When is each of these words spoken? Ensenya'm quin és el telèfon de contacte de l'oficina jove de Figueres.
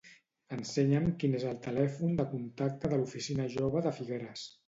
Ensenya'm 0.55 1.09
quin 1.23 1.35
és 1.39 1.45
el 1.49 1.59
telèfon 1.67 2.17
de 2.21 2.25
contacte 2.33 2.91
de 2.95 3.01
l'oficina 3.01 3.47
jove 3.57 3.87
de 3.89 3.95
Figueres. 3.99 4.47